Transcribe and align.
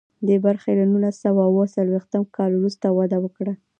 دې 0.27 0.37
برخې 0.45 0.71
له 0.79 0.85
نولس 0.91 1.15
سوه 1.25 1.41
اوه 1.49 1.63
څلویښتم 1.75 2.23
کال 2.35 2.51
وروسته 2.53 2.85
وده 2.97 3.17
وکړه. 3.21 3.53